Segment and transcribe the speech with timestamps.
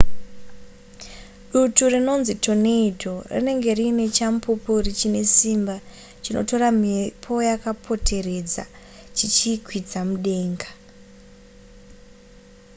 [1.51, 5.75] dutu rinonzi tornado rinenge riine chamupupuri chine simba
[6.23, 8.63] chinotora mhepo yakapoteredza
[9.17, 10.69] chichiikwidza mudenga